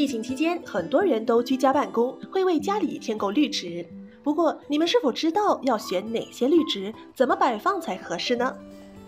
[0.00, 3.84] 疫情期间，很多人都居家办公，会为家里添购绿植。
[4.22, 8.56] 不过，你们是否知道要选哪些绿植，怎么摆放才合适呢？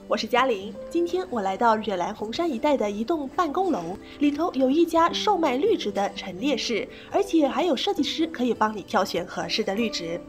[0.06, 10.20] 我是嘉玲，今天我来到瑞兰红山一带的一栋办公楼，里头有一家售卖绿植的陈列室，而且还有设计师可以帮你挑选合适的绿植。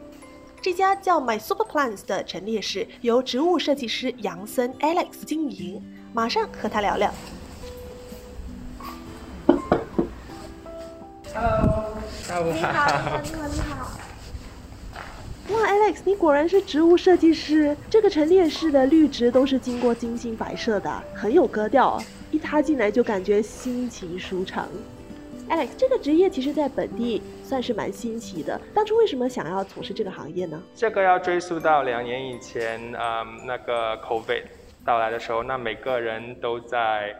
[0.62, 5.82] 这家叫 My Super Plants 的陈列室由植物设计师杨森 Alex 经营，
[6.14, 7.12] 马上和他聊聊。
[12.42, 13.98] 你好，你好，你好。
[15.50, 17.76] 哇，Alex，你果然是植物设计师。
[17.88, 22.02] 这个陈列室的绿植都是经过精心摆设的，很有格调。
[22.32, 24.66] 一踏进来就感觉心情舒畅。
[25.48, 28.60] Alex，这个职业其实在本地算是蛮新奇的。
[28.74, 30.60] 当初为什么想要从事这个行业呢？
[30.74, 34.42] 这个要追溯到两年以前，嗯，那个 COVID
[34.84, 37.14] 到来的时候，那每个人都在。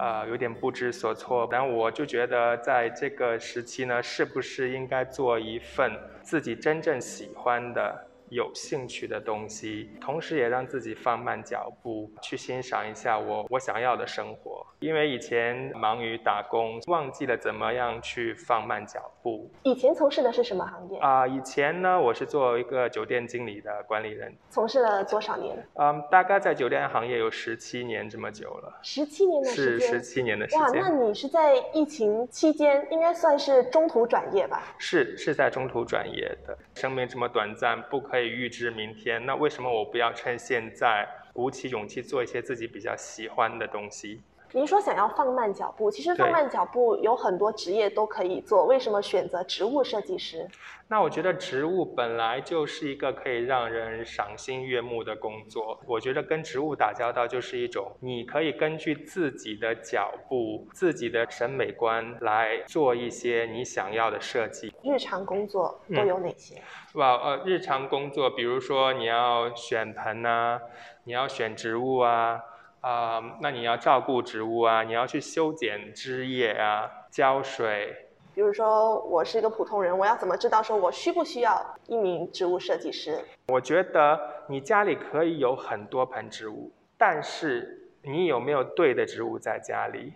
[0.00, 1.46] 呃，有点不知所措。
[1.52, 8.06] 然后我就觉得，在这个时期呢，是不是应该做一份自己真正喜欢的？
[8.30, 14.59] 有兴趣的东西，同时也让自己放慢脚步，去欣赏一下我我想要的生活。
[14.80, 19.50] 因为以前忙于打工，忘记了怎么样去放慢脚步。
[19.62, 21.26] 以前从事的是什么行业啊？
[21.26, 24.34] 以前呢，我是做一个酒店经理的管理人。
[24.48, 25.54] 从事了多少年？
[25.74, 28.78] 嗯，大概在酒店行业有十七年这么久了。
[28.82, 29.86] 十七年的时间。
[29.86, 30.62] 是十七年的时间。
[30.62, 34.62] 哇，那你是在疫情期间，应该算是中途转业吧？
[34.78, 36.56] 是，是在中途转业的。
[36.74, 38.30] 生命这么短暂，不可以。
[38.30, 44.22] 预知明天，那为什么我不要趁现在鼓起勇气做一些自己比较喜欢的东西？
[44.52, 50.48] 您说想要放慢脚步，其实放慢脚步有很多职业都可以做，为什么选择植物设计师？
[50.88, 55.80] 那我觉得植物本来就是一个可以让人赏心悦目的工作。
[55.86, 64.74] 我觉得跟植物打交道就是一种，你可以根据自己的脚步、自己的审美观来做一些你想要的设计。
[64.82, 66.60] 日常工作都有哪些？
[66.94, 70.60] 哇，呃，日常工作，比如说你要选盆啊，
[71.04, 72.40] 你要选植物啊。
[72.80, 78.06] 啊，那你要照顾植物啊，你要去修剪枝叶啊，浇水。
[78.34, 83.18] 比如说，我是一个普通人，我要怎么知道说我需不需要一名植物设计师？
[83.48, 90.14] 我觉得你家里可以有很多盆植物，但是你有没有对的植物在家里，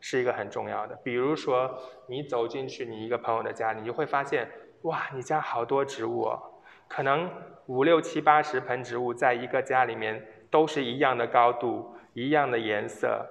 [0.00, 0.94] 是一个很重要的。
[1.02, 4.48] 比如说，你走进去你一个朋友的家，你就会发现，
[4.82, 6.40] 哇，你家好多植物哦，
[6.88, 7.28] 可能
[7.66, 11.92] 五六七八十盆植物在一个家里面都是一样的高度。
[12.18, 13.28] 一样的颜色，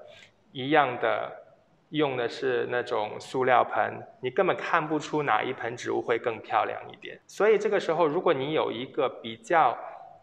[0.52, 1.32] 一样的
[1.90, 7.20] 用的是那种塑料盆，你根本看不出哪一盆植物会更漂亮一点。
[7.26, 9.76] 所以这个时候，如果你有一个比较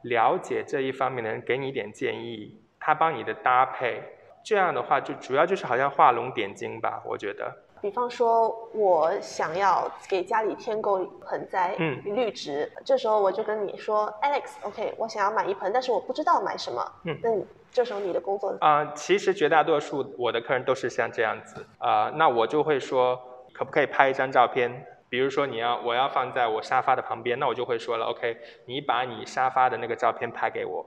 [0.02, 4.00] 了解这一方面的人给你一点建议，他帮你的搭配，
[4.44, 7.52] 这样的话就主要就是好像画龙点睛吧，我觉得。
[7.82, 16.80] 比方说，我想要给家里添购盆栽、嗯绿植，这时候我就跟你说，Alex，OK，我想要买一盆，但是我不知道买什么。
[17.04, 17.30] 嗯，那
[17.72, 23.20] 这时候你的工作啊，其实绝大多数我的客人都是像这样子啊，那我就会说，
[23.52, 24.86] 可不可以拍一张照片？
[25.08, 30.86] 比如说你要我要放在我沙发的旁边，那我就会说了，OK，你把你沙发的那个照片拍给我，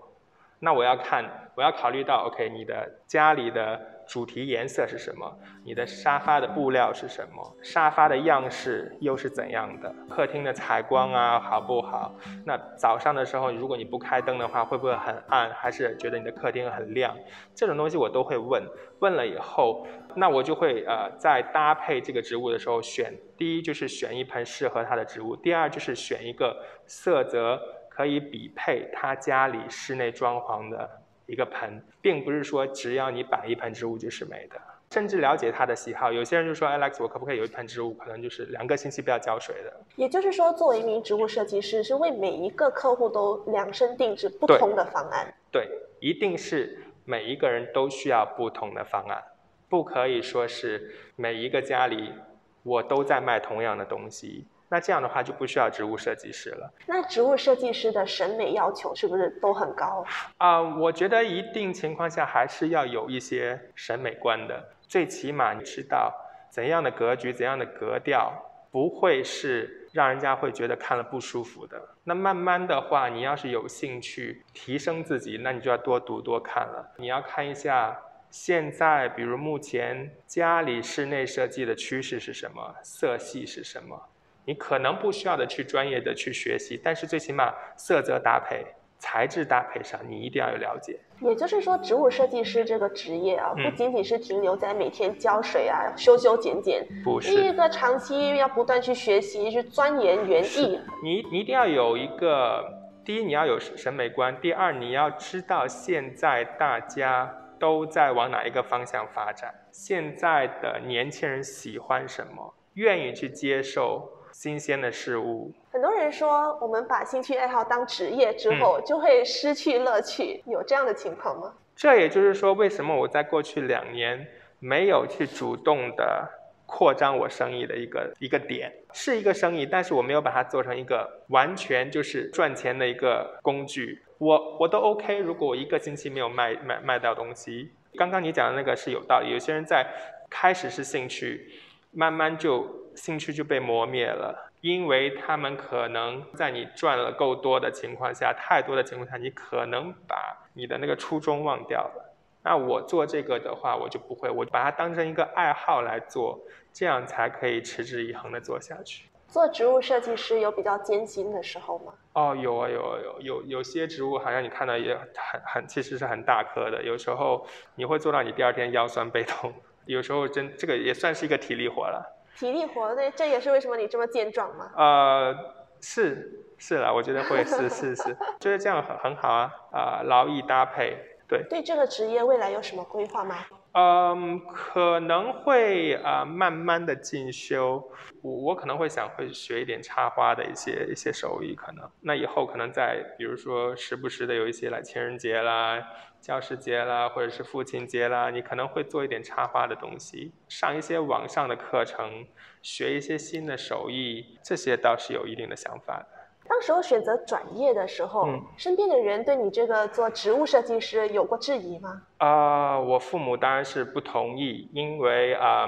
[0.65, 1.23] 那我要看，
[1.55, 3.79] 我要考虑到，OK，你的家里的。
[4.07, 5.25] 主题颜色是什么？
[5.63, 7.55] 你的沙发的布料是什么？
[7.63, 9.91] 沙发的样式又是怎样的？
[10.07, 12.13] 客厅的采光啊好不好？
[12.45, 15.49] 那早上的时候，如果你不开灯的话，会不会很暗？
[15.49, 17.17] 还是觉得你的客厅很亮？
[17.55, 18.61] 这种东西我都会问。
[18.99, 26.55] 问了以后，那我就会呃在搭配这个植物的时候选，第一就是选一盆适合它的植物，第二就是选一个
[26.85, 27.59] 色泽
[27.95, 30.89] 可以匹配他家里室内装潢的。
[31.28, 34.61] 一个盆，并不是说只要你摆一盆植物就是美的，
[34.91, 36.11] 甚至了解他的喜好。
[36.11, 37.95] 有些人就说：“Alex，我可不可以有一盆植物？
[37.95, 45.34] 可能就是两个星期不要浇水的。”也就是说，作为一名植物设计师，是为每一个客户都量身定制不同的方案。
[45.51, 45.67] 对，
[46.00, 49.23] 一定是每一个人都需要不同的方案，
[49.67, 52.14] 不可以说是每一个家里
[52.61, 54.46] 我都在卖同样的东西。
[54.70, 56.73] 那这样的话就不需要植物设计师了。
[56.88, 60.06] 那植物设计师的审美要求是不是都很高
[60.38, 60.62] 啊？
[60.62, 64.72] 我觉得一定情况下还是要有一些审美观的。
[64.88, 66.14] 最起码你知道
[66.50, 68.32] 怎样的格局、怎样的格调
[68.72, 71.82] 不会是让人家会觉得看了不舒服的。
[72.03, 76.94] 那慢慢的话，你要是有兴趣提升自己，那你就要多读多看了。
[76.97, 84.00] 你要看一下现在，比如目前家里室内设计的趋势是什么，色系是什么。
[84.45, 88.65] 你可能不需要的去专业的去学习，但是最起码色泽搭配、
[88.99, 90.99] 材质搭配上，你一定要有了解。
[91.21, 100.79] 也就是说，植物设计师这个职业啊，不仅仅是停留在每天浇水啊、修修剪剪，不是一个长期要不断去学习、去钻研园艺。
[101.01, 102.63] 你你一定要有一个，
[103.05, 115.49] 第一你要有审美观，第二你要知道现在大家都在往哪一个方向发展，现在的年轻人喜欢什么，愿意去接受新鲜的事物。
[115.72, 120.43] 很多人说，我们把兴趣爱好当职业之后，就会失去乐趣。
[120.46, 121.53] 有这样的情况吗？
[121.73, 124.28] 这也就是说，为什么我在过去两年
[124.59, 126.29] 没有去主动的
[126.66, 134.03] 扩张我生意的一个一个点，是一个生意，但是我没有把它做成一个完全就是赚钱的一个工具。
[134.17, 139.31] 我我都 OK，如果我一个星期没有卖卖卖到东西，刚刚你讲的那个是有道理。
[139.31, 139.88] 有些人在
[140.29, 141.49] 开始是兴趣，
[141.95, 144.51] 慢慢就兴趣就被磨灭了。
[144.61, 152.15] 因为他们可能在你赚了够多的情况下，太多的情况下，你可能把你的那个初衷忘掉了。
[152.41, 156.39] 那我做这个的话，我就不会，我把它当成一个爱好来做，
[156.73, 159.05] 这样才可以持之以恒的做下去。
[159.27, 161.93] 做植物设计师有比较艰辛的时候吗？
[162.13, 167.45] 哦，有啊，有啊，有有有些植物好像你看到也很很，其实是很大颗的，有时候
[167.75, 169.53] 你会做到你第二天腰酸背痛，
[169.85, 172.03] 有时候真这个也算是一个体力活了。
[172.37, 174.70] 体力活，那这也是为什么你这么健壮吗？
[174.76, 175.34] 呃，
[175.79, 180.97] 是是啦，我觉得会是是是，就是 这样很很好啊啊，劳逸搭配，
[181.29, 181.43] 对。
[181.49, 183.37] 对这个职业未来有什么规划吗？
[183.77, 187.91] 嗯，可能会啊，慢慢的进修，
[188.22, 195.83] 我我可能会想会学一点插花的一些一些手艺，可能那以后可能在比如说时不时的有一些来情人节啦。
[196.22, 202.25] 教师节啦，或者是父亲节啦，你可能会做一点插花的东西，上一些网上的课程，
[202.63, 206.03] 学一些新的手艺，这些倒是有一定的想法。
[206.47, 212.01] 当时候选择转业的时候，身边的人对你这个做植物设计师有过质疑吗？
[212.17, 215.67] 啊，我父母当然是不同意，因为啊，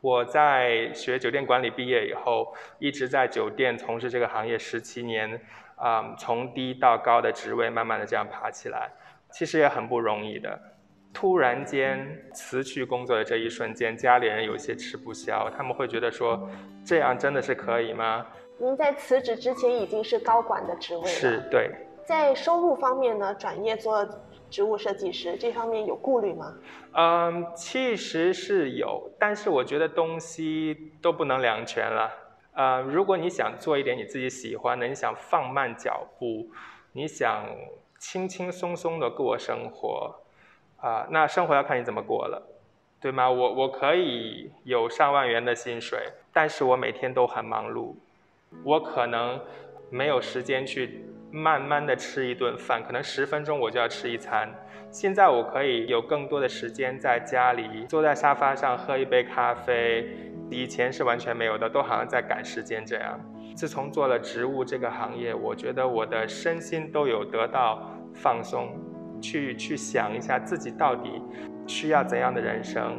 [0.00, 5.40] 我在学酒店管理毕业以后，一直在酒店从事这个行业十七年，
[5.76, 8.90] 啊，从低到高的职位，慢慢的这样爬起来。
[9.30, 10.58] 其实也很不容易的。
[11.12, 16.48] 突然间辞去工作的这一瞬间，家里人有些吃不消，他们会觉得说，
[16.84, 18.26] 这样真的是可以吗？
[18.58, 21.08] 您在辞职之前已经是高管的职位了。
[21.08, 21.70] 是对。
[22.04, 24.06] 在收入方面呢，转业做
[24.50, 26.54] 植物设计师这方面有顾虑吗？
[26.92, 32.10] 嗯，其实是有，但是我觉得东西都不能两全了。
[32.54, 36.48] 呃，如果你想做一点你自己喜欢的，你想放慢脚步，
[36.92, 37.44] 你想。
[38.00, 40.14] 轻轻松松的过生活，
[40.76, 42.40] 啊，那生活要看你怎么过了，
[43.00, 43.28] 对吗？
[43.28, 45.98] 我我可以有上万元的薪水，
[46.32, 47.96] 但是我每天都很忙碌，
[48.64, 49.40] 我可能
[49.90, 54.48] 没有时间去慢慢的吃一顿饭，可能十分钟我就要吃一餐。
[54.90, 60.08] 现在我可以有更多的时间在家里，坐在沙发上喝一杯咖啡，
[60.50, 63.20] 以前是完全没有的，都好像在赶时间这样。
[63.54, 68.78] 自从做了植物这个行业，我觉得我的身心都有得到放松，
[69.20, 71.20] 去去想一下自己到底
[71.66, 72.98] 需要怎样的人生。